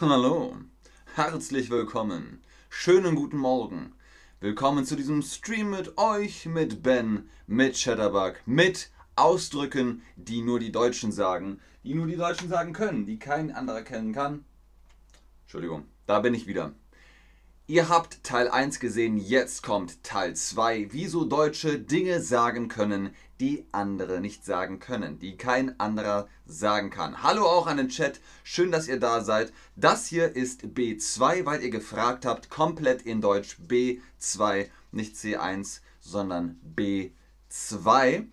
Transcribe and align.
Hallo, 0.00 0.56
herzlich 1.16 1.70
willkommen. 1.70 2.40
Schönen 2.70 3.16
guten 3.16 3.36
Morgen. 3.36 3.94
Willkommen 4.38 4.84
zu 4.84 4.94
diesem 4.94 5.22
Stream 5.22 5.70
mit 5.70 5.98
euch, 5.98 6.46
mit 6.46 6.84
Ben, 6.84 7.28
mit 7.48 7.74
Chatterbug, 7.74 8.36
mit 8.46 8.92
Ausdrücken, 9.16 10.02
die 10.14 10.40
nur 10.40 10.60
die 10.60 10.70
Deutschen 10.70 11.10
sagen, 11.10 11.58
die 11.82 11.94
nur 11.94 12.06
die 12.06 12.14
Deutschen 12.14 12.48
sagen 12.48 12.72
können, 12.72 13.06
die 13.06 13.18
kein 13.18 13.50
anderer 13.50 13.82
kennen 13.82 14.12
kann. 14.12 14.44
Entschuldigung, 15.42 15.84
da 16.06 16.20
bin 16.20 16.32
ich 16.32 16.46
wieder. 16.46 16.74
Ihr 17.70 17.90
habt 17.90 18.24
Teil 18.24 18.48
1 18.48 18.80
gesehen, 18.80 19.18
jetzt 19.18 19.62
kommt 19.62 20.02
Teil 20.02 20.34
2, 20.34 20.88
wieso 20.90 21.26
Deutsche 21.26 21.78
Dinge 21.78 22.22
sagen 22.22 22.68
können, 22.68 23.14
die 23.40 23.66
andere 23.72 24.22
nicht 24.22 24.42
sagen 24.42 24.80
können, 24.80 25.18
die 25.18 25.36
kein 25.36 25.78
anderer 25.78 26.28
sagen 26.46 26.88
kann. 26.88 27.22
Hallo 27.22 27.44
auch 27.44 27.66
an 27.66 27.76
den 27.76 27.90
Chat, 27.90 28.20
schön, 28.42 28.72
dass 28.72 28.88
ihr 28.88 28.98
da 28.98 29.22
seid. 29.22 29.52
Das 29.76 30.06
hier 30.06 30.34
ist 30.34 30.62
B2, 30.62 31.44
weil 31.44 31.62
ihr 31.62 31.68
gefragt 31.68 32.24
habt, 32.24 32.48
komplett 32.48 33.02
in 33.02 33.20
Deutsch 33.20 33.58
B2, 33.68 34.68
nicht 34.90 35.16
C1, 35.16 35.80
sondern 36.00 36.58
B2. 36.74 38.28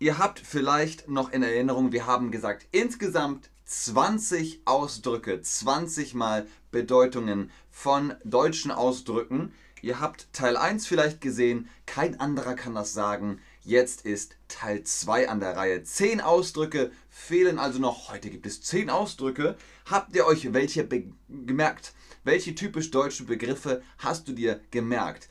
Ihr 0.00 0.18
habt 0.18 0.40
vielleicht 0.40 1.08
noch 1.08 1.30
in 1.30 1.44
Erinnerung, 1.44 1.92
wir 1.92 2.06
haben 2.06 2.32
gesagt, 2.32 2.66
insgesamt 2.72 3.51
20 3.72 4.60
Ausdrücke, 4.66 5.40
20 5.40 6.12
mal 6.12 6.46
Bedeutungen 6.70 7.50
von 7.70 8.14
deutschen 8.22 8.70
Ausdrücken. 8.70 9.54
Ihr 9.80 9.98
habt 9.98 10.30
Teil 10.34 10.58
1 10.58 10.86
vielleicht 10.86 11.22
gesehen, 11.22 11.70
kein 11.86 12.20
anderer 12.20 12.54
kann 12.54 12.74
das 12.74 12.92
sagen. 12.92 13.40
Jetzt 13.62 14.04
ist 14.04 14.36
Teil 14.46 14.84
2 14.84 15.30
an 15.30 15.40
der 15.40 15.56
Reihe. 15.56 15.82
10 15.82 16.20
Ausdrücke 16.20 16.92
fehlen 17.08 17.58
also 17.58 17.78
noch. 17.78 18.12
Heute 18.12 18.28
gibt 18.28 18.44
es 18.44 18.60
10 18.60 18.90
Ausdrücke. 18.90 19.56
Habt 19.86 20.14
ihr 20.14 20.26
euch 20.26 20.52
welche 20.52 20.86
gemerkt? 21.30 21.94
Welche 22.24 22.54
typisch 22.54 22.90
deutschen 22.90 23.24
Begriffe 23.24 23.82
hast 23.96 24.28
du 24.28 24.34
dir 24.34 24.60
gemerkt? 24.70 25.30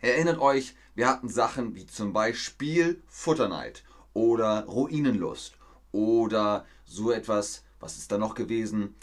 Erinnert 0.00 0.38
euch, 0.38 0.74
wir 0.94 1.06
hatten 1.06 1.28
Sachen 1.28 1.74
wie 1.74 1.86
zum 1.86 2.14
Beispiel 2.14 3.02
Futterneid 3.08 3.84
oder 4.14 4.64
Ruinenlust 4.64 5.58
oder 5.92 6.64
so 6.88 7.12
etwas, 7.12 7.62
was 7.80 7.98
ist 7.98 8.10
da 8.10 8.18
noch 8.18 8.34
gewesen? 8.34 8.96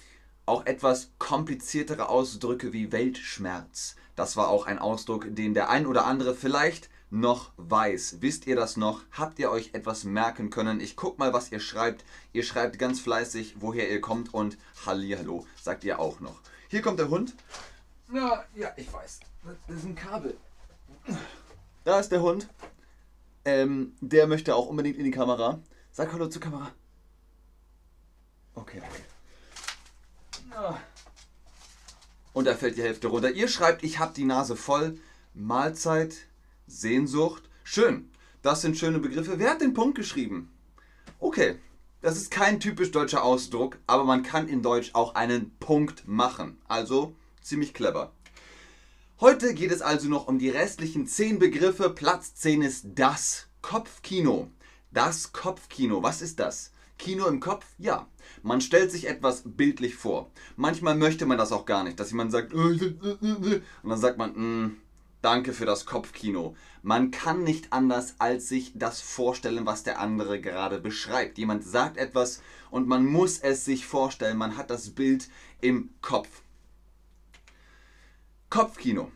Auch 0.45 0.66
etwas 0.66 1.11
kompliziertere 1.17 2.09
Ausdrücke 2.09 2.73
wie 2.73 2.91
Weltschmerz. 2.91 3.95
Das 4.16 4.38
war 4.38 4.50
auch 4.50 4.66
ein 4.66 4.80
Ausdruck, 4.80 5.28
den 5.30 5.53
der 5.53 5.69
ein 5.69 5.86
oder 5.86 6.06
andere 6.06 6.36
vielleicht 6.36 6.89
noch 7.09 7.52
weiß. 7.58 8.17
Wisst 8.19 8.47
ihr 8.47 8.56
das 8.56 8.78
noch? 8.78 9.02
Habt 9.11 9.39
ihr 9.39 9.52
euch 9.52 9.72
etwas 9.73 10.03
merken 10.03 10.50
können? 10.50 10.80
Ich 10.80 10.95
guck 10.95 11.19
mal, 11.19 11.33
was 11.33 11.52
ihr 11.52 11.59
schreibt. 11.59 12.03
Ihr 12.33 12.44
schreibt 12.44 12.80
ganz 12.80 13.00
fleißig, 13.00 13.56
woher 13.59 13.89
ihr 13.89 14.02
kommt 14.02 14.33
und 14.33 14.58
Hallihallo 14.86 15.45
sagt 15.61 15.83
ihr 15.83 16.00
auch 16.00 16.19
noch. 16.19 16.41
Hier 16.67 16.81
kommt 16.81 17.00
der 17.00 17.09
Hund. 17.09 17.36
Ja, 18.13 18.45
ja, 18.56 18.72
ich 18.75 18.91
weiß. 18.91 19.19
Das 19.67 19.78
ist 19.78 19.86
ein 19.86 19.95
Kabel. 19.95 20.38
Da 21.83 22.00
ist 22.00 22.11
der 22.11 22.22
Hund. 22.22 22.47
Ähm, 23.45 23.94
der 24.02 24.28
möchte 24.28 24.56
auch 24.56 24.67
unbedingt 24.67 24.97
in 24.97 25.06
die 25.06 25.11
Kamera. 25.11 25.59
Sag 25.91 26.11
Hallo 26.11 26.28
zur 26.28 26.41
Kamera. 26.41 26.72
Okay, 28.56 28.81
okay. 28.81 29.03
Und 32.34 32.45
da 32.45 32.56
fällt 32.56 32.78
die 32.78 32.84
Hälfte 32.84 33.08
runter. 33.08 33.31
Ihr 33.31 33.47
schreibt, 33.47 33.84
ich 33.84 34.00
habe 34.00 34.14
die 34.14 34.25
Nase 34.25 34.56
voll. 34.56 34.97
Mahlzeit, 35.34 36.16
Sehnsucht. 36.67 37.44
Schön. 37.64 38.09
Das 38.42 38.62
sind 38.62 38.78
schöne 38.78 39.00
Begriffe. 39.00 39.39
Wer 39.39 39.52
hat 39.52 39.62
den 39.62 39.73
Punkt 39.73 39.95
geschrieben? 39.95 40.52
Okay. 41.20 41.59
Das 42.02 42.17
ist 42.17 42.30
kein 42.30 42.59
typisch 42.59 42.92
deutscher 42.92 43.23
Ausdruck, 43.23 43.80
aber 43.88 44.03
man 44.03 44.22
kann 44.22 44.47
in 44.47 44.62
Deutsch 44.62 44.92
auch 44.94 45.16
einen 45.16 45.58
Punkt 45.58 46.08
machen. 46.08 46.62
Also 46.67 47.16
ziemlich 47.42 47.73
clever. 47.73 48.12
Heute 49.19 49.56
geht 49.56 49.72
es 49.72 49.81
also 49.81 50.08
noch 50.08 50.28
um 50.28 50.38
die 50.38 50.50
restlichen 50.50 51.08
10 51.08 51.40
Begriffe. 51.40 51.90
Platz 51.90 52.36
10 52.36 52.62
ist 52.62 52.86
das 52.94 53.47
Kopfkino. 53.62 54.52
Das 54.91 55.34
Kopfkino. 55.34 56.03
Was 56.03 56.22
ist 56.22 56.40
das? 56.40 56.74
Kino 56.97 57.28
im 57.28 57.39
Kopf? 57.39 57.66
Ja. 57.78 58.07
Man 58.41 58.61
stellt 58.61 58.91
sich 58.91 59.07
etwas 59.07 59.44
bildlich 59.45 59.95
vor. 59.95 60.31
Manchmal 60.56 60.95
möchte 60.95 61.25
man 61.25 61.38
das 61.38 61.51
auch 61.51 61.66
gar 61.66 61.83
nicht, 61.83 62.00
dass 62.00 62.11
jemand 62.11 62.31
sagt, 62.31 62.53
und 62.53 63.61
dann 63.83 64.00
sagt 64.00 64.17
man, 64.17 64.31
mm, 64.31 64.78
danke 65.22 65.53
für 65.53 65.66
das 65.66 65.85
Kopfkino. 65.85 66.55
Man 66.81 67.11
kann 67.11 67.44
nicht 67.44 67.73
anders, 67.73 68.16
als 68.19 68.47
sich 68.47 68.73
das 68.75 69.01
vorstellen, 69.01 69.66
was 69.66 69.84
der 69.84 70.00
andere 70.00 70.39
gerade 70.39 70.79
beschreibt. 70.79 71.38
Jemand 71.38 71.63
sagt 71.63 71.97
etwas 71.97 72.41
und 72.69 72.88
man 72.88 73.05
muss 73.05 73.39
es 73.39 73.66
sich 73.66 73.88
vorstellen. 73.88 74.38
Man 74.38 74.55
hat 74.55 74.69
das 74.69 74.91
Bild 74.91 75.28
im 75.61 75.89
Kopf. 76.01 76.44
Kopfkino. 78.50 79.11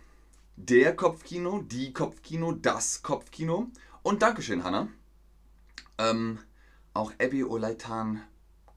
Der 0.55 0.95
Kopfkino, 0.95 1.61
die 1.61 1.93
Kopfkino, 1.93 2.53
das 2.53 3.03
Kopfkino. 3.03 3.67
Und 4.01 4.21
Dankeschön, 4.21 4.63
Hanna. 4.63 4.87
Ähm, 5.99 6.39
auch 6.99 7.13
Abby 7.17 7.45
Olaitan 7.45 8.21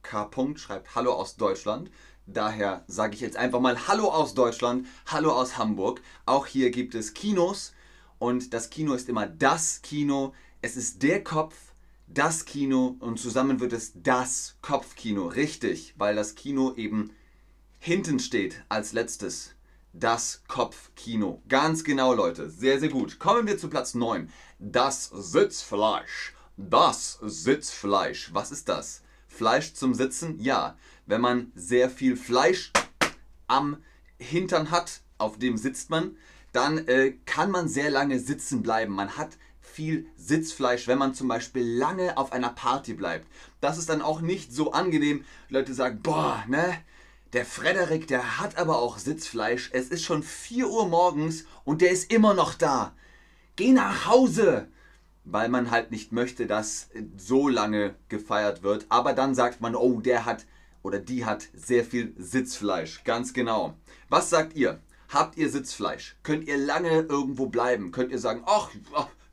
K. 0.02 0.30
schreibt 0.54 0.94
Hallo 0.94 1.12
aus 1.12 1.34
Deutschland. 1.34 1.90
Daher 2.24 2.84
sage 2.86 3.16
ich 3.16 3.20
jetzt 3.20 3.36
einfach 3.36 3.58
mal 3.58 3.88
Hallo 3.88 4.12
aus 4.12 4.34
Deutschland, 4.34 4.86
Hallo 5.06 5.32
aus 5.32 5.58
Hamburg. 5.58 6.00
Auch 6.24 6.46
hier 6.46 6.70
gibt 6.70 6.94
es 6.94 7.14
Kinos 7.14 7.72
und 8.20 8.54
das 8.54 8.70
Kino 8.70 8.94
ist 8.94 9.08
immer 9.08 9.26
das 9.26 9.82
Kino. 9.82 10.34
Es 10.60 10.76
ist 10.76 11.02
der 11.02 11.24
Kopf, 11.24 11.56
das 12.06 12.44
Kino 12.44 12.94
und 13.00 13.18
zusammen 13.18 13.58
wird 13.58 13.72
es 13.72 13.90
das 13.96 14.54
Kopfkino. 14.62 15.26
Richtig, 15.26 15.94
weil 15.98 16.14
das 16.14 16.36
Kino 16.36 16.74
eben 16.76 17.10
hinten 17.80 18.20
steht 18.20 18.62
als 18.68 18.92
letztes. 18.92 19.56
Das 19.92 20.44
Kopfkino. 20.46 21.42
Ganz 21.48 21.82
genau, 21.82 22.14
Leute. 22.14 22.48
Sehr, 22.48 22.78
sehr 22.78 22.88
gut. 22.88 23.18
Kommen 23.18 23.48
wir 23.48 23.58
zu 23.58 23.68
Platz 23.68 23.94
9. 23.94 24.32
Das 24.60 25.06
Sitzfleisch. 25.06 26.34
Das 26.56 27.18
Sitzfleisch. 27.22 28.30
Was 28.34 28.52
ist 28.52 28.68
das? 28.68 29.02
Fleisch 29.26 29.74
zum 29.74 29.94
Sitzen? 29.94 30.38
Ja. 30.38 30.76
Wenn 31.06 31.20
man 31.20 31.52
sehr 31.54 31.88
viel 31.90 32.16
Fleisch 32.16 32.72
am 33.46 33.82
Hintern 34.18 34.70
hat, 34.70 35.00
auf 35.18 35.38
dem 35.38 35.56
sitzt 35.56 35.90
man, 35.90 36.16
dann 36.52 36.86
äh, 36.86 37.12
kann 37.24 37.50
man 37.50 37.68
sehr 37.68 37.90
lange 37.90 38.18
sitzen 38.20 38.62
bleiben. 38.62 38.92
Man 38.94 39.16
hat 39.16 39.38
viel 39.60 40.06
Sitzfleisch, 40.16 40.86
wenn 40.86 40.98
man 40.98 41.14
zum 41.14 41.28
Beispiel 41.28 41.62
lange 41.64 42.18
auf 42.18 42.32
einer 42.32 42.50
Party 42.50 42.92
bleibt. 42.92 43.26
Das 43.60 43.78
ist 43.78 43.88
dann 43.88 44.02
auch 44.02 44.20
nicht 44.20 44.52
so 44.52 44.72
angenehm. 44.72 45.24
Leute 45.48 45.72
sagen, 45.72 46.00
boah, 46.02 46.44
ne? 46.46 46.78
Der 47.32 47.46
Frederik, 47.46 48.06
der 48.08 48.40
hat 48.40 48.58
aber 48.58 48.78
auch 48.78 48.98
Sitzfleisch. 48.98 49.70
Es 49.72 49.88
ist 49.88 50.04
schon 50.04 50.22
4 50.22 50.68
Uhr 50.68 50.86
morgens 50.86 51.46
und 51.64 51.80
der 51.80 51.90
ist 51.90 52.12
immer 52.12 52.34
noch 52.34 52.52
da. 52.52 52.94
Geh 53.56 53.72
nach 53.72 54.06
Hause 54.06 54.68
weil 55.24 55.48
man 55.48 55.70
halt 55.70 55.90
nicht 55.90 56.12
möchte, 56.12 56.46
dass 56.46 56.88
so 57.16 57.48
lange 57.48 57.94
gefeiert 58.08 58.62
wird. 58.62 58.86
Aber 58.88 59.12
dann 59.12 59.34
sagt 59.34 59.60
man, 59.60 59.74
oh, 59.74 60.00
der 60.00 60.24
hat 60.24 60.46
oder 60.82 60.98
die 60.98 61.24
hat 61.24 61.48
sehr 61.54 61.84
viel 61.84 62.12
Sitzfleisch. 62.18 63.04
Ganz 63.04 63.32
genau. 63.32 63.74
Was 64.08 64.30
sagt 64.30 64.54
ihr? 64.56 64.80
Habt 65.08 65.36
ihr 65.36 65.50
Sitzfleisch? 65.50 66.16
Könnt 66.22 66.48
ihr 66.48 66.56
lange 66.56 67.00
irgendwo 67.02 67.46
bleiben? 67.46 67.92
Könnt 67.92 68.10
ihr 68.10 68.18
sagen, 68.18 68.42
ach, 68.46 68.70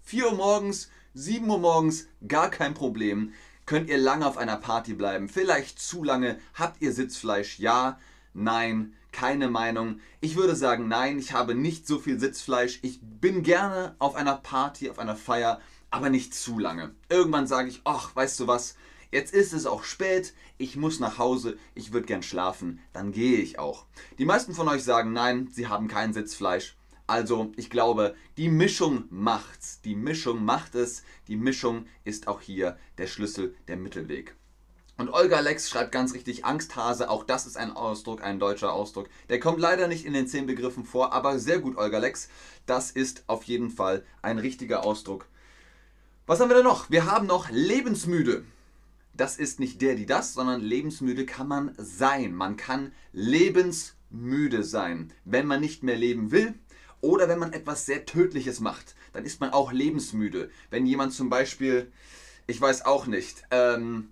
4 0.03 0.27
Uhr 0.27 0.35
morgens, 0.35 0.89
7 1.13 1.49
Uhr 1.49 1.57
morgens, 1.57 2.07
gar 2.27 2.49
kein 2.49 2.73
Problem. 2.73 3.33
Könnt 3.65 3.89
ihr 3.89 3.97
lange 3.97 4.27
auf 4.27 4.37
einer 4.37 4.57
Party 4.57 4.93
bleiben? 4.93 5.29
Vielleicht 5.29 5.79
zu 5.79 6.03
lange. 6.03 6.39
Habt 6.53 6.81
ihr 6.81 6.91
Sitzfleisch? 6.91 7.59
Ja, 7.59 7.97
nein, 8.33 8.93
keine 9.11 9.49
Meinung. 9.49 9.99
Ich 10.21 10.35
würde 10.35 10.55
sagen, 10.55 10.87
nein, 10.87 11.17
ich 11.17 11.33
habe 11.33 11.55
nicht 11.55 11.87
so 11.87 11.97
viel 11.97 12.19
Sitzfleisch. 12.19 12.79
Ich 12.81 12.99
bin 13.01 13.41
gerne 13.41 13.95
auf 13.99 14.15
einer 14.15 14.35
Party, 14.35 14.89
auf 14.89 14.99
einer 14.99 15.15
Feier 15.15 15.61
aber 15.91 16.09
nicht 16.09 16.33
zu 16.33 16.59
lange. 16.59 16.93
Irgendwann 17.09 17.47
sage 17.47 17.69
ich, 17.69 17.81
ach, 17.83 18.15
weißt 18.15 18.39
du 18.39 18.47
was, 18.47 18.75
jetzt 19.11 19.33
ist 19.33 19.53
es 19.53 19.65
auch 19.65 19.83
spät, 19.83 20.33
ich 20.57 20.75
muss 20.75 20.99
nach 20.99 21.17
Hause, 21.17 21.57
ich 21.75 21.93
würde 21.93 22.07
gern 22.07 22.23
schlafen, 22.23 22.79
dann 22.93 23.11
gehe 23.11 23.39
ich 23.39 23.59
auch. 23.59 23.85
Die 24.17 24.25
meisten 24.25 24.53
von 24.53 24.67
euch 24.67 24.83
sagen, 24.83 25.13
nein, 25.13 25.49
sie 25.51 25.67
haben 25.67 25.87
kein 25.87 26.13
Sitzfleisch. 26.13 26.75
Also, 27.07 27.51
ich 27.55 27.71
glaube, 27.71 28.15
die 28.37 28.49
Mischung 28.49 29.05
macht's. 29.09 29.81
Die 29.81 29.95
Mischung 29.95 30.45
macht 30.45 30.75
es. 30.75 31.01
Die 31.27 31.37
Mischung 31.37 31.87
ist 32.03 32.27
auch 32.27 32.39
hier 32.39 32.77
der 32.99 33.07
Schlüssel, 33.07 33.55
der 33.67 33.77
Mittelweg. 33.77 34.35
Und 34.95 35.09
Olga 35.09 35.39
Lex 35.39 35.69
schreibt 35.69 35.91
ganz 35.91 36.13
richtig 36.13 36.45
Angsthase, 36.45 37.09
auch 37.09 37.23
das 37.23 37.47
ist 37.47 37.57
ein 37.57 37.71
Ausdruck, 37.71 38.21
ein 38.21 38.37
deutscher 38.37 38.73
Ausdruck. 38.73 39.09
Der 39.29 39.39
kommt 39.39 39.59
leider 39.59 39.87
nicht 39.87 40.05
in 40.05 40.13
den 40.13 40.27
zehn 40.27 40.45
Begriffen 40.45 40.83
vor, 40.83 41.13
aber 41.13 41.39
sehr 41.39 41.59
gut, 41.59 41.77
Olga 41.77 41.97
Lex. 41.97 42.29
Das 42.67 42.91
ist 42.91 43.23
auf 43.25 43.43
jeden 43.45 43.71
Fall 43.71 44.05
ein 44.21 44.37
richtiger 44.37 44.83
Ausdruck 44.83 45.25
was 46.29 46.39
haben 46.39 46.49
wir 46.49 46.57
denn 46.57 46.63
noch? 46.63 46.91
Wir 46.91 47.07
haben 47.07 47.25
noch 47.25 47.49
lebensmüde. 47.49 48.43
Das 49.15 49.37
ist 49.37 49.59
nicht 49.59 49.81
der, 49.81 49.95
die 49.95 50.05
das, 50.05 50.35
sondern 50.35 50.61
lebensmüde 50.61 51.25
kann 51.25 51.47
man 51.47 51.73
sein. 51.79 52.35
Man 52.35 52.55
kann 52.55 52.91
lebensmüde 53.13 54.63
sein, 54.63 55.11
wenn 55.25 55.47
man 55.47 55.59
nicht 55.59 55.81
mehr 55.81 55.95
leben 55.95 56.29
will 56.29 56.53
oder 57.01 57.29
wenn 57.29 57.39
man 57.39 57.51
etwas 57.51 57.87
sehr 57.87 58.05
Tödliches 58.05 58.59
macht. 58.59 58.93
Dann 59.11 59.25
ist 59.25 59.41
man 59.41 59.49
auch 59.49 59.71
lebensmüde. 59.71 60.51
Wenn 60.69 60.85
jemand 60.85 61.13
zum 61.13 61.31
Beispiel, 61.31 61.91
ich 62.45 62.61
weiß 62.61 62.85
auch 62.85 63.07
nicht, 63.07 63.41
ähm, 63.49 64.11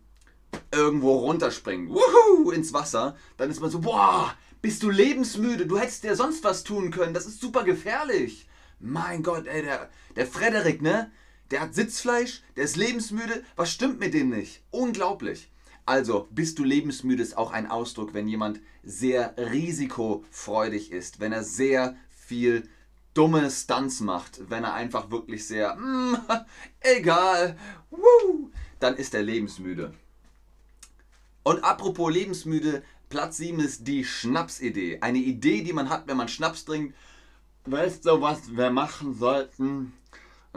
irgendwo 0.71 1.17
runterspringen, 1.17 1.87
wuhu, 1.89 2.49
ins 2.49 2.73
Wasser, 2.73 3.15
dann 3.37 3.51
ist 3.51 3.61
man 3.61 3.69
so, 3.69 3.81
boah, 3.81 4.33
bist 4.63 4.81
du 4.81 4.89
lebensmüde, 4.89 5.67
du 5.67 5.77
hättest 5.77 6.03
dir 6.03 6.15
sonst 6.15 6.43
was 6.43 6.63
tun 6.63 6.89
können, 6.89 7.13
das 7.13 7.27
ist 7.27 7.41
super 7.41 7.63
gefährlich. 7.63 8.47
Mein 8.79 9.21
Gott, 9.21 9.45
ey, 9.45 9.61
der, 9.61 9.91
der 10.15 10.25
Frederik, 10.25 10.81
ne? 10.81 11.11
Der 11.51 11.61
hat 11.61 11.75
Sitzfleisch, 11.75 12.43
der 12.55 12.65
ist 12.65 12.75
lebensmüde, 12.75 13.43
was 13.55 13.71
stimmt 13.71 13.99
mit 13.99 14.13
dem 14.13 14.29
nicht? 14.29 14.61
Unglaublich. 14.71 15.49
Also, 15.85 16.27
bist 16.31 16.59
du 16.59 16.65
lebensmüde 16.65 17.23
ist 17.23 17.37
auch 17.37 17.51
ein 17.51 17.71
Ausdruck, 17.71 18.13
wenn 18.13 18.27
jemand 18.27 18.59
sehr 18.83 19.33
risikofreudig 19.37 20.91
ist, 20.91 21.21
wenn 21.21 21.31
er 21.31 21.43
sehr 21.43 21.95
viel 22.09 22.67
dumme 23.13 23.49
Stunts 23.49 24.01
macht, 24.01 24.49
wenn 24.49 24.65
er 24.65 24.73
einfach 24.73 25.09
wirklich 25.09 25.47
sehr, 25.47 25.75
mm, 25.75 26.17
egal, 26.81 27.57
woo, 27.89 28.51
dann 28.79 28.95
ist 28.97 29.13
er 29.13 29.23
lebensmüde. 29.23 29.93
Und 31.43 31.63
apropos 31.63 32.11
lebensmüde, 32.11 32.83
Platz 33.07 33.37
7 33.37 33.61
ist 33.61 33.87
die 33.87 34.03
Schnapsidee. 34.03 34.97
Eine 34.99 35.19
Idee, 35.19 35.61
die 35.61 35.71
man 35.71 35.89
hat, 35.89 36.07
wenn 36.07 36.17
man 36.17 36.27
Schnaps 36.27 36.65
trinkt. 36.65 36.93
Weißt 37.65 38.05
du, 38.05 38.21
was 38.21 38.55
wir 38.55 38.69
machen 38.69 39.13
sollten? 39.13 39.93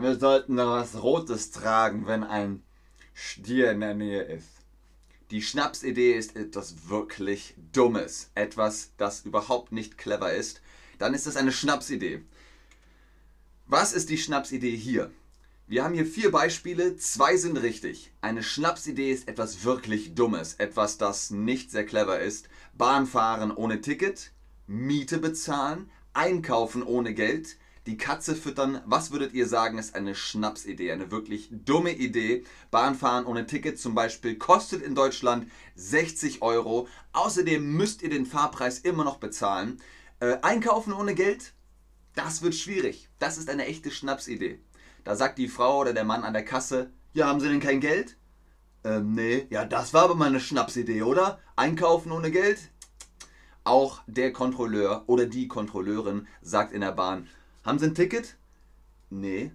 Wir 0.00 0.18
sollten 0.18 0.56
da 0.56 0.66
was 0.66 1.02
Rotes 1.02 1.50
tragen, 1.50 2.06
wenn 2.06 2.24
ein 2.24 2.62
Stier 3.12 3.70
in 3.70 3.80
der 3.80 3.92
Nähe 3.92 4.22
ist. 4.22 4.48
Die 5.30 5.42
Schnapsidee 5.42 6.14
ist 6.14 6.36
etwas 6.36 6.88
wirklich 6.88 7.54
Dummes. 7.72 8.30
Etwas, 8.34 8.92
das 8.96 9.26
überhaupt 9.26 9.72
nicht 9.72 9.98
clever 9.98 10.32
ist. 10.32 10.62
Dann 10.98 11.12
ist 11.12 11.26
es 11.26 11.36
eine 11.36 11.52
Schnapsidee. 11.52 12.22
Was 13.66 13.92
ist 13.92 14.08
die 14.08 14.16
Schnapsidee 14.16 14.74
hier? 14.74 15.10
Wir 15.66 15.84
haben 15.84 15.94
hier 15.94 16.06
vier 16.06 16.32
Beispiele, 16.32 16.96
zwei 16.96 17.36
sind 17.36 17.58
richtig. 17.58 18.10
Eine 18.22 18.42
Schnapsidee 18.42 19.12
ist 19.12 19.28
etwas 19.28 19.64
wirklich 19.64 20.14
Dummes, 20.14 20.54
etwas, 20.54 20.96
das 20.96 21.30
nicht 21.30 21.70
sehr 21.70 21.84
clever 21.84 22.20
ist. 22.20 22.48
Bahnfahren 22.72 23.50
ohne 23.50 23.82
Ticket, 23.82 24.32
Miete 24.66 25.18
bezahlen, 25.18 25.90
einkaufen 26.14 26.82
ohne 26.82 27.12
Geld, 27.12 27.58
die 27.86 27.96
Katze 27.96 28.34
füttern. 28.34 28.82
Was 28.84 29.10
würdet 29.10 29.32
ihr 29.32 29.46
sagen, 29.46 29.78
ist 29.78 29.94
eine 29.94 30.14
Schnapsidee, 30.14 30.92
eine 30.92 31.10
wirklich 31.10 31.48
dumme 31.50 31.92
Idee. 31.92 32.44
Bahnfahren 32.70 33.26
ohne 33.26 33.46
Ticket 33.46 33.78
zum 33.78 33.94
Beispiel 33.94 34.36
kostet 34.36 34.82
in 34.82 34.94
Deutschland 34.94 35.50
60 35.76 36.42
Euro. 36.42 36.88
Außerdem 37.12 37.72
müsst 37.72 38.02
ihr 38.02 38.10
den 38.10 38.26
Fahrpreis 38.26 38.78
immer 38.78 39.04
noch 39.04 39.18
bezahlen. 39.18 39.80
Äh, 40.20 40.38
einkaufen 40.42 40.92
ohne 40.92 41.14
Geld, 41.14 41.54
das 42.14 42.42
wird 42.42 42.54
schwierig. 42.54 43.08
Das 43.18 43.38
ist 43.38 43.48
eine 43.48 43.66
echte 43.66 43.90
Schnapsidee. 43.90 44.60
Da 45.04 45.16
sagt 45.16 45.38
die 45.38 45.48
Frau 45.48 45.80
oder 45.80 45.94
der 45.94 46.04
Mann 46.04 46.24
an 46.24 46.34
der 46.34 46.44
Kasse, 46.44 46.92
ja, 47.12 47.26
haben 47.26 47.40
Sie 47.40 47.48
denn 47.48 47.60
kein 47.60 47.80
Geld? 47.80 48.16
Ähm, 48.84 49.14
nee. 49.14 49.46
Ja, 49.50 49.64
das 49.64 49.92
war 49.94 50.04
aber 50.04 50.14
mal 50.14 50.28
eine 50.28 50.40
Schnapsidee, 50.40 51.02
oder? 51.02 51.40
Einkaufen 51.56 52.12
ohne 52.12 52.30
Geld? 52.30 52.70
Auch 53.64 54.02
der 54.06 54.32
Kontrolleur 54.32 55.04
oder 55.06 55.26
die 55.26 55.48
Kontrolleurin 55.48 56.26
sagt 56.40 56.72
in 56.72 56.80
der 56.80 56.92
Bahn, 56.92 57.28
haben 57.62 57.78
Sie 57.78 57.86
ein 57.86 57.94
Ticket? 57.94 58.36
Nee. 59.10 59.52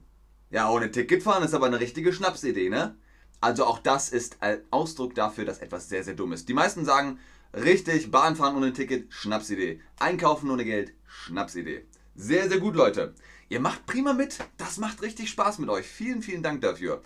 Ja, 0.50 0.70
ohne 0.70 0.92
Ticket 0.92 1.24
fahren 1.24 1.44
ist 1.44 1.54
aber 1.54 1.66
eine 1.66 1.80
richtige 1.80 2.14
Schnapsidee, 2.14 2.70
ne? 2.70 2.96
Also 3.42 3.66
auch 3.66 3.80
das 3.80 4.10
ist 4.10 4.38
ein 4.42 4.62
Ausdruck 4.72 5.16
dafür, 5.16 5.46
dass 5.46 5.60
etwas 5.60 5.90
sehr, 5.90 6.04
sehr 6.04 6.14
dumm 6.14 6.34
ist. 6.34 6.48
Die 6.50 6.54
meisten 6.54 6.86
sagen, 6.86 7.20
richtig, 7.54 8.12
Bahnfahren 8.12 8.56
ohne 8.56 8.74
Ticket, 8.74 9.12
Schnapsidee. 9.14 9.82
Einkaufen 10.00 10.50
ohne 10.50 10.66
Geld, 10.66 10.94
Schnapsidee. 11.06 11.86
Sehr, 12.16 12.50
sehr 12.50 12.60
gut, 12.60 12.76
Leute. 12.76 13.14
Ihr 13.50 13.60
macht 13.60 13.86
prima 13.86 14.14
mit. 14.14 14.40
Das 14.58 14.78
macht 14.78 15.02
richtig 15.02 15.30
Spaß 15.30 15.60
mit 15.60 15.70
euch. 15.70 15.86
Vielen, 15.86 16.22
vielen 16.22 16.44
Dank 16.44 16.62
dafür. 16.62 17.02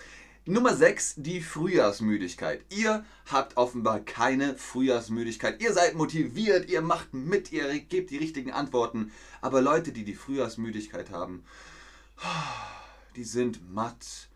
Nummer 0.49 0.75
6, 0.75 1.13
die 1.17 1.41
Frühjahrsmüdigkeit. 1.41 2.65
Ihr 2.75 3.05
habt 3.31 3.55
offenbar 3.55 3.99
keine 3.99 4.55
Frühjahrsmüdigkeit. 4.55 5.61
Ihr 5.61 5.73
seid 5.73 5.93
motiviert, 5.93 6.71
ihr 6.71 6.81
macht 6.81 7.13
mit, 7.13 7.51
ihr 7.51 7.79
gebt 7.81 8.09
die 8.09 8.17
richtigen 8.17 8.49
Antworten. 8.49 9.11
Aber 9.41 9.61
Leute, 9.61 9.91
die 9.91 10.03
die 10.03 10.15
Frühjahrsmüdigkeit 10.15 11.11
haben, 11.11 11.43
die 13.15 13.25
sind 13.25 13.71
matt 13.71 14.27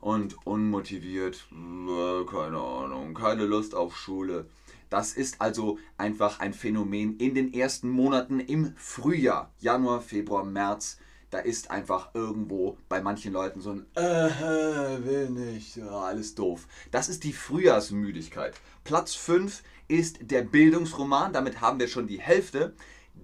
und 0.00 0.36
unmotiviert. 0.46 1.48
Keine 1.50 2.60
Ahnung, 2.60 3.14
keine 3.14 3.44
Lust 3.44 3.74
auf 3.74 3.96
Schule. 3.96 4.46
Das 4.90 5.12
ist 5.12 5.40
also 5.40 5.80
einfach 5.96 6.38
ein 6.38 6.54
Phänomen 6.54 7.16
in 7.16 7.34
den 7.34 7.52
ersten 7.52 7.90
Monaten 7.90 8.38
im 8.38 8.74
Frühjahr. 8.76 9.52
Januar, 9.58 10.02
Februar, 10.02 10.44
März 10.44 10.98
da 11.30 11.38
ist 11.38 11.70
einfach 11.70 12.14
irgendwo 12.14 12.78
bei 12.88 13.00
manchen 13.00 13.32
Leuten 13.32 13.60
so 13.60 13.70
ein 13.70 13.86
äh, 13.94 15.02
will 15.04 15.30
nicht, 15.30 15.80
alles 15.82 16.34
doof. 16.34 16.66
Das 16.90 17.08
ist 17.08 17.24
die 17.24 17.32
Frühjahrsmüdigkeit. 17.32 18.54
Platz 18.84 19.14
5 19.14 19.62
ist 19.88 20.30
der 20.30 20.42
Bildungsroman, 20.42 21.32
damit 21.32 21.60
haben 21.60 21.78
wir 21.78 21.88
schon 21.88 22.06
die 22.06 22.20
Hälfte. 22.20 22.74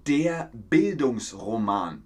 Der 0.07 0.51
Bildungsroman 0.53 2.05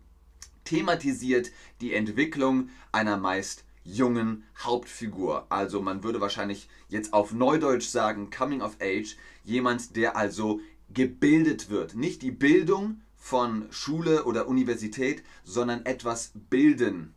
thematisiert 0.64 1.50
die 1.80 1.94
Entwicklung 1.94 2.68
einer 2.92 3.16
meist 3.16 3.64
jungen 3.84 4.44
Hauptfigur. 4.58 5.46
Also 5.48 5.80
man 5.80 6.04
würde 6.04 6.20
wahrscheinlich 6.20 6.68
jetzt 6.88 7.12
auf 7.12 7.32
Neudeutsch 7.32 7.88
sagen 7.88 8.30
Coming 8.30 8.60
of 8.60 8.76
Age, 8.80 9.16
jemand, 9.44 9.96
der 9.96 10.16
also 10.16 10.60
gebildet 10.92 11.70
wird. 11.70 11.94
Nicht 11.94 12.22
die 12.22 12.30
Bildung 12.30 13.00
von 13.19 13.67
Schule 13.70 14.25
oder 14.25 14.49
Universität, 14.49 15.23
sondern 15.44 15.85
etwas 15.85 16.32
bilden. 16.49 17.12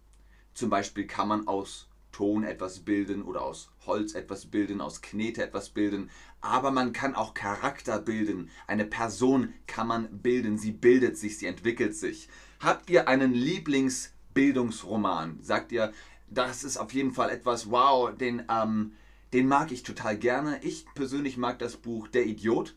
Zum 0.53 0.69
Beispiel 0.69 1.07
kann 1.07 1.30
man 1.30 1.48
aus 1.48 1.88
Ton 2.12 2.44
etwas 2.44 2.80
bilden 2.80 3.21
oder 3.21 3.42
aus 3.42 3.69
Holz 3.86 4.15
etwas 4.15 4.48
bilden, 4.48 4.81
aus 4.81 5.01
Knete 5.01 5.42
etwas 5.44 5.69
bilden. 5.69 6.09
Aber 6.42 6.71
man 6.71 6.92
kann 6.92 7.15
auch 7.15 7.33
Charakter 7.33 8.00
bilden. 8.00 8.50
Eine 8.68 8.83
Person 8.83 9.53
kann 9.68 9.88
man 9.88 10.09
bilden. 10.21 10.57
Sie 10.57 10.71
bildet 10.71 11.18
sich, 11.18 11.38
sie 11.38 11.45
entwickelt 11.45 11.95
sich. 11.95 12.27
Habt 12.59 12.89
ihr 12.89 13.07
einen 13.07 13.33
Lieblingsbildungsroman? 13.33 15.39
Sagt 15.42 15.71
ihr, 15.71 15.94
das 16.30 16.65
ist 16.65 16.75
auf 16.77 16.94
jeden 16.94 17.13
Fall 17.13 17.30
etwas, 17.30 17.71
wow, 17.71 18.13
den, 18.15 18.44
ähm, 18.50 18.92
den 19.33 19.48
mag 19.48 19.71
ich 19.71 19.83
total 19.83 20.18
gerne. 20.18 20.59
Ich 20.63 20.86
persönlich 20.94 21.38
mag 21.38 21.59
das 21.59 21.77
Buch 21.77 22.09
Der 22.09 22.25
Idiot. 22.25 22.75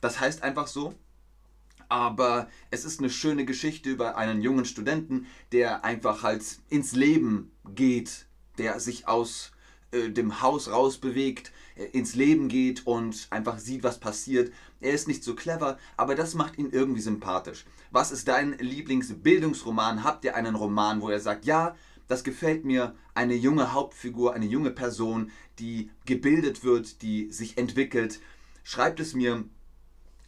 Das 0.00 0.18
heißt 0.18 0.42
einfach 0.42 0.66
so 0.66 0.92
aber 1.88 2.48
es 2.70 2.84
ist 2.84 3.00
eine 3.00 3.10
schöne 3.10 3.44
Geschichte 3.44 3.90
über 3.90 4.16
einen 4.16 4.42
jungen 4.42 4.64
Studenten, 4.64 5.26
der 5.52 5.84
einfach 5.84 6.22
halt 6.22 6.42
ins 6.68 6.92
Leben 6.92 7.52
geht, 7.74 8.26
der 8.58 8.80
sich 8.80 9.08
aus 9.08 9.52
äh, 9.92 10.10
dem 10.10 10.42
Haus 10.42 10.70
rausbewegt, 10.70 11.52
äh, 11.76 11.84
ins 11.86 12.14
Leben 12.14 12.48
geht 12.48 12.86
und 12.86 13.28
einfach 13.30 13.58
sieht, 13.58 13.82
was 13.82 13.98
passiert. 13.98 14.52
Er 14.80 14.92
ist 14.92 15.08
nicht 15.08 15.22
so 15.22 15.34
clever, 15.34 15.78
aber 15.96 16.14
das 16.14 16.34
macht 16.34 16.58
ihn 16.58 16.70
irgendwie 16.70 17.00
sympathisch. 17.00 17.64
Was 17.90 18.10
ist 18.10 18.28
dein 18.28 18.58
Lieblingsbildungsroman? 18.58 20.04
Habt 20.04 20.24
ihr 20.24 20.34
einen 20.34 20.54
Roman, 20.54 21.00
wo 21.00 21.08
er 21.08 21.20
sagt, 21.20 21.44
ja, 21.44 21.76
das 22.08 22.24
gefällt 22.24 22.64
mir, 22.64 22.94
eine 23.14 23.34
junge 23.34 23.72
Hauptfigur, 23.72 24.34
eine 24.34 24.46
junge 24.46 24.70
Person, 24.70 25.30
die 25.58 25.90
gebildet 26.04 26.62
wird, 26.62 27.02
die 27.02 27.30
sich 27.32 27.58
entwickelt? 27.58 28.20
Schreibt 28.62 29.00
es 29.00 29.14
mir 29.14 29.44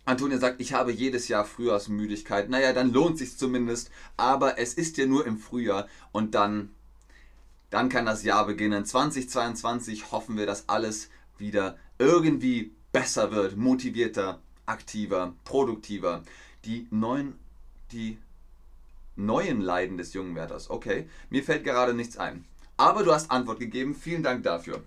Antonia 0.08 0.38
sagt, 0.38 0.58
ich 0.62 0.72
habe 0.72 0.90
jedes 0.90 1.28
Jahr 1.28 1.44
Frühjahrsmüdigkeit. 1.44 2.48
Naja, 2.48 2.72
dann 2.72 2.94
lohnt 2.94 3.18
sich 3.18 3.36
zumindest. 3.36 3.90
Aber 4.16 4.58
es 4.58 4.72
ist 4.72 4.96
ja 4.96 5.04
nur 5.04 5.26
im 5.26 5.36
Frühjahr 5.36 5.86
und 6.12 6.34
dann, 6.34 6.70
dann 7.68 7.90
kann 7.90 8.06
das 8.06 8.22
Jahr 8.22 8.46
beginnen. 8.46 8.86
2022 8.86 10.10
hoffen 10.10 10.38
wir, 10.38 10.46
dass 10.46 10.66
alles 10.70 11.10
wieder 11.36 11.76
irgendwie 11.98 12.72
besser 12.90 13.32
wird, 13.32 13.58
motivierter, 13.58 14.40
aktiver, 14.64 15.34
produktiver. 15.44 16.22
Die 16.64 16.86
neuen, 16.90 17.38
die 17.92 18.16
neuen 19.14 19.60
Leiden 19.60 19.98
des 19.98 20.14
jungen 20.14 20.34
Wärters. 20.34 20.70
Okay, 20.70 21.06
mir 21.28 21.44
fällt 21.44 21.64
gerade 21.64 21.92
nichts 21.92 22.16
ein. 22.16 22.46
Aber 22.78 23.02
du 23.02 23.12
hast 23.12 23.30
Antwort 23.30 23.60
gegeben. 23.60 23.94
Vielen 23.94 24.22
Dank 24.22 24.42
dafür. 24.42 24.82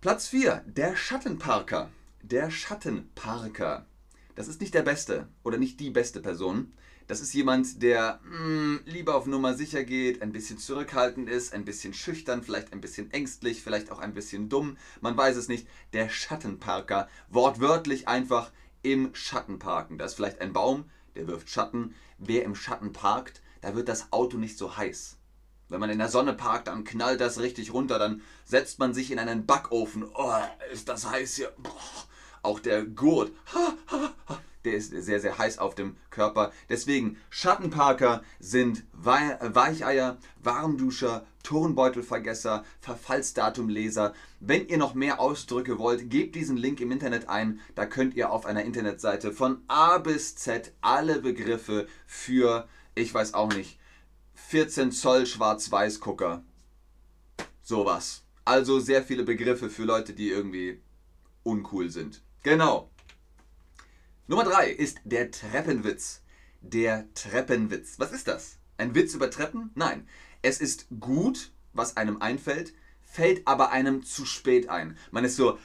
Platz 0.00 0.28
4, 0.28 0.62
der 0.68 0.94
Schattenparker 0.94 1.90
der 2.22 2.50
Schattenparker. 2.50 3.86
Das 4.34 4.48
ist 4.48 4.60
nicht 4.60 4.74
der 4.74 4.82
beste 4.82 5.28
oder 5.42 5.58
nicht 5.58 5.80
die 5.80 5.90
beste 5.90 6.20
Person. 6.20 6.72
Das 7.06 7.20
ist 7.20 7.34
jemand, 7.34 7.82
der 7.82 8.20
mh, 8.22 8.36
hm, 8.38 8.80
lieber 8.84 9.16
auf 9.16 9.26
Nummer 9.26 9.54
sicher 9.54 9.82
geht, 9.82 10.22
ein 10.22 10.32
bisschen 10.32 10.58
zurückhaltend 10.58 11.28
ist, 11.28 11.52
ein 11.52 11.64
bisschen 11.64 11.92
schüchtern, 11.92 12.42
vielleicht 12.42 12.72
ein 12.72 12.80
bisschen 12.80 13.10
ängstlich, 13.10 13.62
vielleicht 13.62 13.90
auch 13.90 13.98
ein 13.98 14.14
bisschen 14.14 14.48
dumm. 14.48 14.76
Man 15.00 15.16
weiß 15.16 15.36
es 15.36 15.48
nicht. 15.48 15.66
Der 15.92 16.08
Schattenparker. 16.08 17.08
Wortwörtlich 17.28 18.06
einfach 18.06 18.52
im 18.82 19.12
Schatten 19.14 19.58
parken. 19.58 19.98
Da 19.98 20.04
ist 20.04 20.14
vielleicht 20.14 20.40
ein 20.40 20.52
Baum, 20.52 20.88
der 21.16 21.26
wirft 21.26 21.50
Schatten. 21.50 21.94
Wer 22.18 22.44
im 22.44 22.54
Schatten 22.54 22.92
parkt, 22.92 23.42
da 23.60 23.74
wird 23.74 23.88
das 23.88 24.12
Auto 24.12 24.36
nicht 24.36 24.56
so 24.56 24.76
heiß. 24.76 25.16
Wenn 25.68 25.80
man 25.80 25.90
in 25.90 25.98
der 25.98 26.08
Sonne 26.08 26.32
parkt, 26.32 26.68
dann 26.68 26.84
knallt 26.84 27.20
das 27.20 27.40
richtig 27.40 27.72
runter, 27.72 27.98
dann 27.98 28.22
setzt 28.44 28.78
man 28.78 28.94
sich 28.94 29.10
in 29.10 29.18
einen 29.18 29.46
Backofen. 29.46 30.04
Oh, 30.14 30.32
ist 30.72 30.88
das 30.88 31.10
heiß 31.10 31.36
hier. 31.36 31.52
Boah 31.58 32.09
Auch 32.42 32.60
der 32.60 32.84
Gurt, 32.84 33.32
ha, 33.54 33.74
ha, 33.90 34.12
ha, 34.28 34.40
der 34.64 34.74
ist 34.74 34.90
sehr, 34.90 35.20
sehr 35.20 35.38
heiß 35.38 35.58
auf 35.58 35.74
dem 35.74 35.96
Körper. 36.10 36.52
Deswegen, 36.68 37.16
Schattenparker 37.30 38.22
sind 38.38 38.84
Weicheier, 38.92 40.18
Warmduscher, 40.42 41.26
Turnbeutelvergesser, 41.42 42.64
Verfallsdatumleser. 42.80 44.14
Wenn 44.40 44.68
ihr 44.68 44.76
noch 44.76 44.94
mehr 44.94 45.18
Ausdrücke 45.20 45.78
wollt, 45.78 46.10
gebt 46.10 46.34
diesen 46.34 46.56
Link 46.56 46.80
im 46.80 46.92
Internet 46.92 47.28
ein. 47.28 47.60
Da 47.74 47.86
könnt 47.86 48.14
ihr 48.14 48.30
auf 48.30 48.44
einer 48.44 48.64
Internetseite 48.64 49.32
von 49.32 49.62
A 49.68 49.98
bis 49.98 50.36
Z 50.36 50.72
alle 50.82 51.20
Begriffe 51.20 51.86
für, 52.06 52.68
ich 52.94 53.12
weiß 53.14 53.32
auch 53.34 53.52
nicht, 53.54 53.78
14 54.34 54.92
Zoll 54.92 55.26
Schwarz-Weiß-Gucker. 55.26 56.44
Sowas. 57.62 58.24
Also 58.44 58.78
sehr 58.80 59.02
viele 59.02 59.22
Begriffe 59.22 59.70
für 59.70 59.84
Leute, 59.84 60.12
die 60.12 60.28
irgendwie 60.28 60.82
uncool 61.44 61.88
sind. 61.88 62.22
Genau. 62.42 62.90
Nummer 64.26 64.44
3 64.44 64.70
ist 64.70 64.98
der 65.04 65.30
Treppenwitz. 65.30 66.22
Der 66.60 67.12
Treppenwitz. 67.14 67.98
Was 67.98 68.12
ist 68.12 68.28
das? 68.28 68.56
Ein 68.78 68.94
Witz 68.94 69.14
über 69.14 69.30
Treppen? 69.30 69.70
Nein. 69.74 70.08
Es 70.40 70.60
ist 70.60 70.86
gut, 71.00 71.52
was 71.72 71.96
einem 71.96 72.22
einfällt, 72.22 72.72
fällt 73.02 73.46
aber 73.46 73.72
einem 73.72 74.04
zu 74.04 74.24
spät 74.24 74.68
ein. 74.68 74.96
Man 75.10 75.24
ist 75.24 75.36
so, 75.36 75.58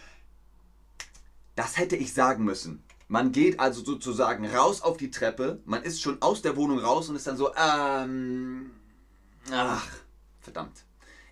das 1.56 1.78
hätte 1.78 1.96
ich 1.96 2.14
sagen 2.14 2.44
müssen. 2.44 2.84
Man 3.08 3.32
geht 3.32 3.60
also 3.60 3.86
sozusagen 3.86 4.46
raus 4.48 4.82
auf 4.82 4.98
die 4.98 5.12
Treppe, 5.12 5.62
man 5.66 5.84
ist 5.84 6.02
schon 6.02 6.22
aus 6.22 6.42
der 6.42 6.56
Wohnung 6.56 6.80
raus 6.80 7.08
und 7.08 7.16
ist 7.16 7.28
dann 7.28 7.38
so, 7.38 7.54
ähm, 7.56 8.72
ach, 9.52 9.88
verdammt. 10.42 10.86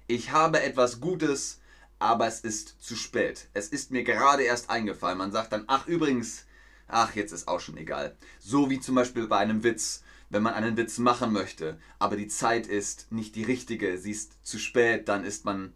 Ich 0.05 0.31
habe 0.31 0.61
etwas 0.61 1.01
Gutes, 1.01 1.61
aber 2.03 2.27
es 2.27 2.41
ist 2.41 2.83
zu 2.83 2.97
spät. 2.97 3.47
Es 3.53 3.69
ist 3.69 3.91
mir 3.91 4.03
gerade 4.03 4.43
erst 4.43 4.69
eingefallen. 4.69 5.17
Man 5.17 5.31
sagt 5.31 5.53
dann, 5.53 5.63
ach 5.67 5.87
übrigens, 5.87 6.45
ach 6.89 7.15
jetzt 7.15 7.31
ist 7.31 7.47
auch 7.47 7.61
schon 7.61 7.77
egal. 7.77 8.17
So 8.39 8.69
wie 8.69 8.81
zum 8.81 8.95
Beispiel 8.95 9.25
bei 9.27 9.37
einem 9.37 9.63
Witz, 9.63 10.03
wenn 10.29 10.43
man 10.43 10.53
einen 10.53 10.75
Witz 10.75 10.97
machen 10.97 11.31
möchte, 11.31 11.79
aber 11.99 12.17
die 12.17 12.27
Zeit 12.27 12.67
ist 12.67 13.09
nicht 13.13 13.37
die 13.37 13.43
richtige, 13.43 13.97
sie 13.97 14.11
ist 14.11 14.45
zu 14.45 14.59
spät, 14.59 15.07
dann 15.07 15.23
ist 15.23 15.45
man, 15.45 15.71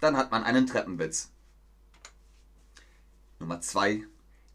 dann 0.00 0.16
hat 0.16 0.32
man 0.32 0.42
einen 0.42 0.66
Treppenwitz. 0.66 1.30
Nummer 3.38 3.60
zwei, 3.60 4.02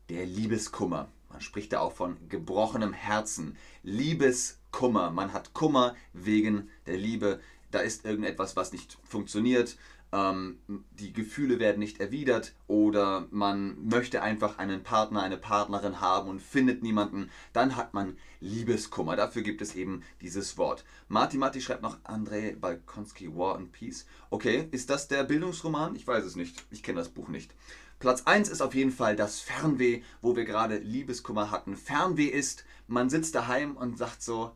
der 0.10 0.26
Liebeskummer. 0.26 1.08
Man 1.30 1.40
spricht 1.40 1.72
da 1.72 1.80
auch 1.80 1.94
von 1.94 2.18
gebrochenem 2.28 2.92
Herzen. 2.92 3.58
Liebeskummer. 3.82 5.10
Man 5.12 5.32
hat 5.32 5.54
Kummer 5.54 5.96
wegen 6.12 6.70
der 6.86 6.98
Liebe. 6.98 7.40
Da 7.72 7.80
ist 7.80 8.04
irgendetwas, 8.04 8.58
was 8.58 8.74
nicht 8.74 8.98
funktioniert 9.04 9.78
ähm, 10.16 10.60
die 10.92 11.12
Gefühle 11.12 11.60
werden 11.60 11.80
nicht 11.80 12.00
erwidert 12.00 12.54
oder 12.68 13.28
man 13.32 13.76
möchte 13.86 14.22
einfach 14.22 14.58
einen 14.58 14.82
Partner, 14.82 15.22
eine 15.22 15.38
Partnerin 15.38 16.00
haben 16.00 16.30
und 16.30 16.42
findet 16.42 16.82
niemanden, 16.82 17.30
dann 17.52 17.76
hat 17.76 17.94
man 17.94 18.18
Liebeskummer. 18.40 19.18
Dafür 19.18 19.42
gibt 19.42 19.62
es 19.62 19.76
eben 19.76 20.04
dieses 20.22 20.58
Wort. 20.58 20.86
Marty 21.10 21.38
Marty 21.38 21.60
schreibt 21.60 21.82
noch 21.82 21.98
Andrei 22.06 22.56
Balkonski, 22.60 23.36
War 23.36 23.58
and 23.58 23.74
Peace. 23.74 24.06
Okay, 24.30 24.70
ist 24.72 24.90
das 24.90 25.10
der 25.10 25.26
Bildungsroman? 25.26 25.96
Ich 25.96 26.08
weiß 26.08 26.24
es 26.24 26.38
nicht. 26.38 26.64
Ich 26.72 26.82
kenne 26.82 27.00
das 27.00 27.10
Buch 27.10 27.28
nicht. 27.28 27.54
Platz 28.00 28.24
1 28.24 28.50
ist 28.50 28.62
auf 28.62 28.74
jeden 28.74 28.92
Fall 28.92 29.16
das 29.16 29.40
Fernweh, 29.42 30.02
wo 30.22 30.36
wir 30.36 30.46
gerade 30.46 30.78
Liebeskummer 30.78 31.52
hatten. 31.52 31.76
Fernweh 31.76 32.28
ist, 32.28 32.64
man 32.88 33.10
sitzt 33.10 33.36
daheim 33.36 33.76
und 33.76 33.98
sagt 33.98 34.22
so, 34.22 34.52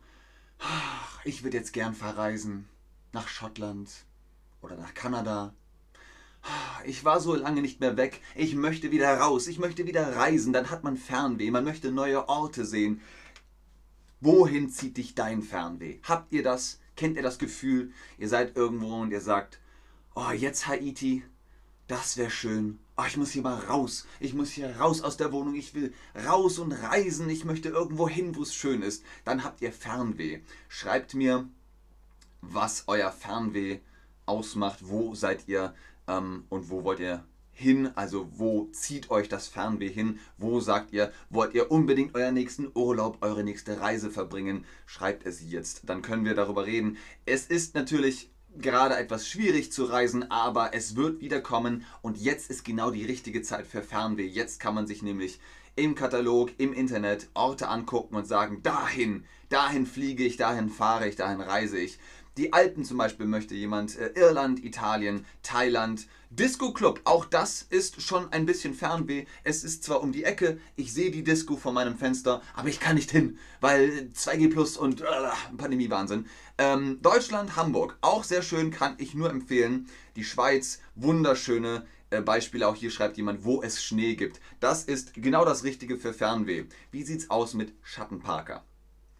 ich 1.24 1.42
würde 1.42 1.56
jetzt 1.56 1.72
gern 1.72 1.94
verreisen 1.94 2.68
nach 3.12 3.28
Schottland, 3.28 3.90
oder 4.62 4.76
nach 4.76 4.94
Kanada. 4.94 5.54
Ich 6.84 7.04
war 7.04 7.20
so 7.20 7.34
lange 7.34 7.60
nicht 7.60 7.80
mehr 7.80 7.96
weg. 7.96 8.20
Ich 8.34 8.54
möchte 8.54 8.90
wieder 8.90 9.18
raus. 9.18 9.46
Ich 9.46 9.58
möchte 9.58 9.86
wieder 9.86 10.16
reisen. 10.16 10.52
Dann 10.52 10.70
hat 10.70 10.84
man 10.84 10.96
Fernweh. 10.96 11.50
Man 11.50 11.64
möchte 11.64 11.92
neue 11.92 12.28
Orte 12.28 12.64
sehen. 12.64 13.02
Wohin 14.20 14.70
zieht 14.70 14.96
dich 14.96 15.14
dein 15.14 15.42
Fernweh? 15.42 15.98
Habt 16.02 16.32
ihr 16.32 16.42
das? 16.42 16.80
Kennt 16.96 17.16
ihr 17.16 17.22
das 17.22 17.38
Gefühl? 17.38 17.92
Ihr 18.18 18.28
seid 18.28 18.56
irgendwo 18.56 19.00
und 19.00 19.10
ihr 19.10 19.20
sagt, 19.20 19.60
oh, 20.14 20.30
jetzt 20.30 20.66
Haiti, 20.66 21.22
das 21.88 22.16
wäre 22.16 22.30
schön. 22.30 22.78
Oh, 22.96 23.04
ich 23.06 23.16
muss 23.16 23.30
hier 23.30 23.42
mal 23.42 23.58
raus. 23.58 24.06
Ich 24.18 24.34
muss 24.34 24.50
hier 24.50 24.76
raus 24.76 25.02
aus 25.02 25.16
der 25.16 25.32
Wohnung. 25.32 25.54
Ich 25.54 25.74
will 25.74 25.92
raus 26.26 26.58
und 26.58 26.72
reisen. 26.72 27.28
Ich 27.28 27.44
möchte 27.44 27.68
irgendwo 27.68 28.08
hin, 28.08 28.34
wo 28.36 28.42
es 28.42 28.54
schön 28.54 28.82
ist. 28.82 29.04
Dann 29.24 29.44
habt 29.44 29.60
ihr 29.60 29.72
Fernweh. 29.72 30.40
Schreibt 30.68 31.14
mir, 31.14 31.48
was 32.40 32.84
euer 32.86 33.12
Fernweh 33.12 33.74
ist 33.74 33.89
ausmacht, 34.30 34.78
wo 34.82 35.14
seid 35.14 35.48
ihr 35.48 35.74
ähm, 36.06 36.44
und 36.48 36.70
wo 36.70 36.84
wollt 36.84 37.00
ihr 37.00 37.24
hin, 37.52 37.90
also 37.94 38.28
wo 38.32 38.68
zieht 38.72 39.10
euch 39.10 39.28
das 39.28 39.48
Fernweh 39.48 39.90
hin, 39.90 40.18
wo 40.38 40.60
sagt 40.60 40.92
ihr, 40.92 41.12
wollt 41.28 41.52
ihr 41.54 41.70
unbedingt 41.70 42.14
euren 42.14 42.34
nächsten 42.34 42.70
Urlaub, 42.74 43.18
eure 43.20 43.44
nächste 43.44 43.80
Reise 43.80 44.10
verbringen, 44.10 44.64
schreibt 44.86 45.26
es 45.26 45.42
jetzt, 45.50 45.82
dann 45.84 46.00
können 46.00 46.24
wir 46.24 46.34
darüber 46.34 46.64
reden. 46.64 46.96
Es 47.26 47.46
ist 47.46 47.74
natürlich 47.74 48.30
gerade 48.56 48.96
etwas 48.96 49.28
schwierig 49.28 49.72
zu 49.72 49.84
reisen, 49.84 50.30
aber 50.30 50.74
es 50.74 50.96
wird 50.96 51.20
wieder 51.20 51.40
kommen 51.40 51.84
und 52.02 52.16
jetzt 52.16 52.50
ist 52.50 52.64
genau 52.64 52.90
die 52.90 53.04
richtige 53.04 53.42
Zeit 53.42 53.66
für 53.66 53.82
Fernweh. 53.82 54.26
Jetzt 54.26 54.58
kann 54.58 54.74
man 54.74 54.86
sich 54.86 55.02
nämlich 55.02 55.38
im 55.76 55.94
Katalog, 55.94 56.50
im 56.58 56.72
Internet 56.72 57.28
Orte 57.34 57.68
angucken 57.68 58.16
und 58.16 58.26
sagen, 58.26 58.62
dahin, 58.62 59.24
dahin 59.50 59.86
fliege 59.86 60.24
ich, 60.24 60.36
dahin 60.36 60.68
fahre 60.68 61.08
ich, 61.08 61.16
dahin 61.16 61.40
reise 61.40 61.78
ich. 61.78 61.98
Die 62.36 62.52
Alpen 62.52 62.84
zum 62.84 62.96
Beispiel 62.96 63.26
möchte 63.26 63.54
jemand, 63.54 63.98
äh, 63.98 64.12
Irland, 64.14 64.64
Italien, 64.64 65.26
Thailand, 65.42 66.06
Disco 66.30 66.72
Club, 66.72 67.00
auch 67.02 67.24
das 67.24 67.62
ist 67.70 68.00
schon 68.02 68.32
ein 68.32 68.46
bisschen 68.46 68.72
Fernweh. 68.72 69.26
Es 69.42 69.64
ist 69.64 69.82
zwar 69.82 70.00
um 70.00 70.12
die 70.12 70.22
Ecke, 70.22 70.60
ich 70.76 70.94
sehe 70.94 71.10
die 71.10 71.24
Disco 71.24 71.56
vor 71.56 71.72
meinem 71.72 71.98
Fenster, 71.98 72.40
aber 72.54 72.68
ich 72.68 72.78
kann 72.78 72.94
nicht 72.94 73.10
hin, 73.10 73.36
weil 73.60 74.10
2G 74.14 74.48
Plus 74.48 74.76
und 74.76 75.00
äh, 75.00 75.06
Pandemie-Wahnsinn. 75.56 76.26
Ähm, 76.56 76.98
Deutschland, 77.02 77.56
Hamburg, 77.56 77.98
auch 78.00 78.22
sehr 78.22 78.42
schön, 78.42 78.70
kann 78.70 78.94
ich 78.98 79.14
nur 79.14 79.28
empfehlen. 79.28 79.88
Die 80.14 80.24
Schweiz, 80.24 80.78
wunderschöne 80.94 81.84
äh, 82.10 82.20
Beispiele. 82.20 82.68
Auch 82.68 82.76
hier 82.76 82.92
schreibt 82.92 83.16
jemand, 83.16 83.44
wo 83.44 83.60
es 83.60 83.82
Schnee 83.82 84.14
gibt. 84.14 84.40
Das 84.60 84.84
ist 84.84 85.14
genau 85.14 85.44
das 85.44 85.64
Richtige 85.64 85.96
für 85.96 86.12
Fernweh. 86.12 86.66
Wie 86.92 87.02
sieht's 87.02 87.28
aus 87.28 87.54
mit 87.54 87.74
Schattenparker? 87.82 88.64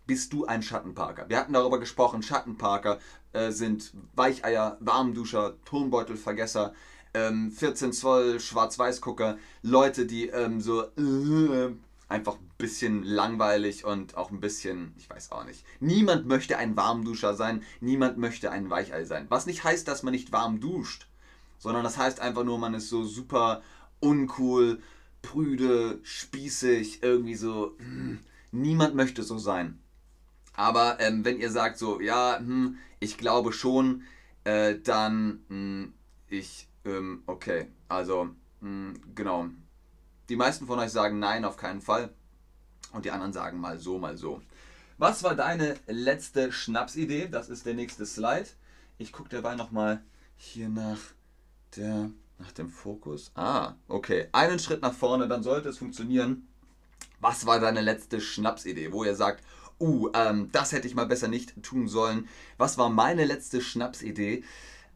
Bist 0.07 0.33
du 0.33 0.45
ein 0.45 0.63
Schattenparker. 0.63 1.29
Wir 1.29 1.39
hatten 1.39 1.53
darüber 1.53 1.79
gesprochen, 1.79 2.23
Schattenparker 2.23 2.99
äh, 3.33 3.51
sind 3.51 3.93
Weicheier, 4.15 4.77
Warmduscher, 4.81 5.55
Turnbeutelvergesser, 5.65 6.75
ähm, 7.15 7.51
14 7.51 7.93
Zoll 7.93 8.41
Schwarz-Weiß-Gucker, 8.41 9.39
Leute, 9.63 10.07
die 10.07 10.29
ähm, 10.29 10.61
so 10.61 10.83
äh, 10.83 11.73
einfach 12.09 12.35
ein 12.35 12.51
bisschen 12.59 13.05
langweilig 13.05 13.85
und 13.85 14.17
auch 14.17 14.31
ein 14.31 14.41
bisschen, 14.41 14.95
ich 14.99 15.09
weiß 15.09 15.33
auch 15.33 15.45
nicht. 15.45 15.65
Niemand 15.79 16.27
möchte 16.27 16.59
ein 16.59 16.77
Warmduscher 16.77 17.35
sein, 17.35 17.63
niemand 17.81 18.19
möchte 18.19 18.51
ein 18.51 18.69
Weichei 18.69 19.05
sein. 19.05 19.27
Was 19.29 19.47
nicht 19.47 19.65
heißt, 19.65 19.87
dass 19.87 20.03
man 20.03 20.13
nicht 20.13 20.33
warm 20.33 20.61
duscht, 20.61 21.07
sondern 21.59 21.85
das 21.85 21.99
heißt 21.99 22.21
einfach 22.21 22.45
nur, 22.45 22.59
man 22.59 22.75
ist 22.75 22.89
so 22.89 23.05
super 23.05 23.63
uncool, 24.01 24.81
prüde, 25.23 26.01
spießig, 26.03 27.03
irgendwie 27.03 27.35
so. 27.35 27.77
Hm, 27.79 28.21
niemand 28.51 28.95
möchte 28.95 29.23
so 29.23 29.39
sein. 29.39 29.79
Aber 30.55 30.99
ähm, 31.01 31.25
wenn 31.25 31.39
ihr 31.39 31.51
sagt 31.51 31.79
so, 31.79 32.01
ja, 32.01 32.39
hm, 32.39 32.79
ich 32.99 33.19
glaube 33.19 33.53
schon, 33.53 34.03
äh, 34.45 34.79
dann 34.79 35.41
mh, 35.49 35.55
hm, 35.55 35.95
ich, 36.29 36.69
ähm, 36.85 37.23
okay, 37.27 37.69
also 37.89 38.25
mh, 38.25 38.35
hm, 38.61 39.01
genau. 39.15 39.47
Die 40.29 40.37
meisten 40.37 40.67
von 40.67 40.79
euch 40.79 40.91
sagen 40.91 41.19
nein, 41.19 41.45
auf 41.45 41.57
keinen 41.57 41.81
Fall. 41.81 42.11
Und 42.93 43.05
die 43.05 43.11
anderen 43.11 43.33
sagen 43.33 43.61
mal 43.61 43.79
so, 43.79 43.99
mal 43.99 44.17
so. 44.17 44.41
Was 44.99 45.23
war 45.23 45.35
deine 45.35 45.77
letzte 45.87 46.53
Schnapsidee? 46.53 47.29
Das 47.29 47.49
ist 47.49 47.65
der 47.67 47.75
nächste 47.75 48.05
Slide. 48.05 48.49
Ich 48.99 49.13
gucke 49.13 49.31
dabei 49.31 49.55
nochmal 49.55 50.03
hier 50.37 50.69
nach, 50.69 50.99
der, 51.77 52.11
nach 52.39 52.53
dem 52.53 52.69
Fokus. 52.69 53.33
Ah, 53.35 53.75
okay. 53.89 54.29
Einen 54.33 54.59
Schritt 54.59 54.83
nach 54.83 54.93
vorne, 54.93 55.27
dann 55.27 55.43
sollte 55.43 55.71
es 55.71 55.79
funktionieren. 55.79 56.47
Was 57.19 57.47
war 57.47 57.61
deine 57.61 57.81
letzte 57.81 58.21
Schnapsidee, 58.21 58.93
wo 58.93 59.05
ihr 59.05 59.15
sagt, 59.15 59.45
uh, 59.81 60.11
ähm, 60.15 60.49
das 60.53 60.73
hätte 60.73 60.87
ich 60.87 60.95
mal 60.95 61.07
besser 61.07 61.29
nicht 61.29 61.63
tun 61.63 61.89
sollen. 61.89 62.29
Was 62.59 62.79
war 62.79 62.91
meine 62.91 63.25
letzte 63.25 63.61
Schnapsidee? 63.61 64.45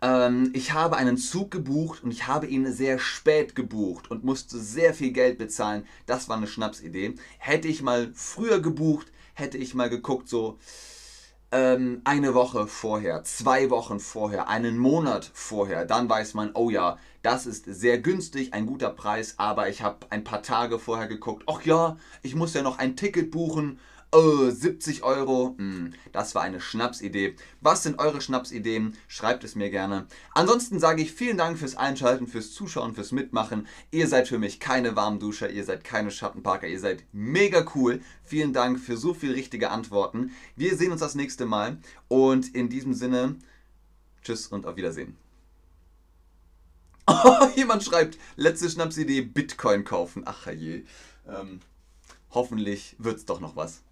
Ähm, 0.02 0.50
ich 0.52 0.72
habe 0.72 0.96
einen 0.96 1.16
Zug 1.16 1.50
gebucht 1.50 2.04
und 2.04 2.10
ich 2.10 2.26
habe 2.26 2.46
ihn 2.46 2.70
sehr 2.72 2.98
spät 2.98 3.54
gebucht 3.54 4.10
und 4.10 4.24
musste 4.24 4.58
sehr 4.58 4.92
viel 4.92 5.12
Geld 5.12 5.38
bezahlen. 5.38 5.86
Das 6.06 6.28
war 6.28 6.36
eine 6.36 6.46
Schnapsidee. 6.46 7.14
Hätte 7.38 7.68
ich 7.68 7.82
mal 7.82 8.10
früher 8.14 8.60
gebucht, 8.60 9.10
hätte 9.32 9.56
ich 9.58 9.74
mal 9.74 9.88
geguckt, 9.88 10.28
so 10.28 10.58
ähm, 11.52 12.02
eine 12.04 12.34
Woche 12.34 12.66
vorher, 12.66 13.22
zwei 13.22 13.70
Wochen 13.70 14.00
vorher, 14.00 14.48
einen 14.48 14.76
Monat 14.76 15.30
vorher, 15.32 15.86
dann 15.86 16.08
weiß 16.08 16.34
man, 16.34 16.50
oh 16.54 16.68
ja, 16.68 16.98
das 17.22 17.46
ist 17.46 17.64
sehr 17.66 17.98
günstig, 17.98 18.52
ein 18.52 18.66
guter 18.66 18.90
Preis, 18.90 19.34
aber 19.38 19.68
ich 19.68 19.80
habe 19.80 20.06
ein 20.10 20.24
paar 20.24 20.42
Tage 20.42 20.78
vorher 20.78 21.06
geguckt, 21.06 21.44
ach 21.46 21.62
ja, 21.62 21.96
ich 22.22 22.34
muss 22.34 22.54
ja 22.54 22.62
noch 22.62 22.78
ein 22.78 22.96
Ticket 22.96 23.30
buchen 23.30 23.78
oh, 24.14 24.48
70 24.48 25.02
Euro, 25.02 25.54
hm, 25.58 25.92
das 26.12 26.34
war 26.34 26.42
eine 26.42 26.60
Schnapsidee. 26.60 27.36
Was 27.60 27.82
sind 27.82 27.98
eure 27.98 28.20
Schnapsideen? 28.20 28.96
Schreibt 29.08 29.44
es 29.44 29.56
mir 29.56 29.70
gerne. 29.70 30.06
Ansonsten 30.32 30.78
sage 30.78 31.02
ich 31.02 31.12
vielen 31.12 31.36
Dank 31.36 31.58
fürs 31.58 31.76
Einschalten, 31.76 32.26
fürs 32.26 32.52
Zuschauen, 32.52 32.94
fürs 32.94 33.12
Mitmachen. 33.12 33.66
Ihr 33.90 34.06
seid 34.06 34.28
für 34.28 34.38
mich 34.38 34.60
keine 34.60 34.96
Warmduscher, 34.96 35.50
ihr 35.50 35.64
seid 35.64 35.84
keine 35.84 36.10
Schattenparker, 36.10 36.68
ihr 36.68 36.80
seid 36.80 37.04
mega 37.12 37.66
cool. 37.74 38.00
Vielen 38.22 38.52
Dank 38.52 38.78
für 38.78 38.96
so 38.96 39.14
viele 39.14 39.34
richtige 39.34 39.70
Antworten. 39.70 40.30
Wir 40.56 40.76
sehen 40.76 40.92
uns 40.92 41.00
das 41.00 41.16
nächste 41.16 41.44
Mal 41.46 41.78
und 42.08 42.54
in 42.54 42.68
diesem 42.68 42.94
Sinne, 42.94 43.36
tschüss 44.22 44.46
und 44.46 44.66
auf 44.66 44.76
Wiedersehen. 44.76 45.16
Oh, 47.06 47.48
jemand 47.56 47.82
schreibt, 47.84 48.18
letzte 48.36 48.70
Schnapsidee, 48.70 49.22
Bitcoin 49.22 49.84
kaufen. 49.84 50.22
Ach 50.24 50.46
je. 50.50 50.84
Ähm, 51.28 51.60
hoffentlich 52.30 52.96
wird's 52.98 53.24
doch 53.24 53.40
noch 53.40 53.56
was. 53.56 53.84